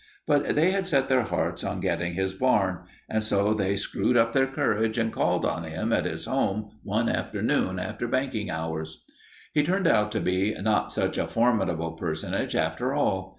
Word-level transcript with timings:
But 0.25 0.55
they 0.55 0.71
had 0.71 0.87
set 0.87 1.09
their 1.09 1.21
hearts 1.21 1.63
on 1.63 1.79
getting 1.79 2.15
his 2.15 2.33
barn, 2.33 2.85
and 3.07 3.21
so 3.21 3.53
they 3.53 3.75
screwed 3.75 4.17
up 4.17 4.33
their 4.33 4.47
courage 4.47 4.97
and 4.97 5.13
called 5.13 5.45
on 5.45 5.63
him 5.63 5.93
at 5.93 6.05
his 6.05 6.25
home 6.25 6.71
one 6.81 7.07
afternoon 7.07 7.77
after 7.77 8.07
banking 8.07 8.49
hours. 8.49 9.03
He 9.53 9.61
turned 9.61 9.85
out 9.85 10.11
to 10.13 10.19
be 10.19 10.55
not 10.59 10.91
such 10.91 11.19
a 11.19 11.27
formidable 11.27 11.91
personage 11.91 12.55
after 12.55 12.95
all. 12.95 13.29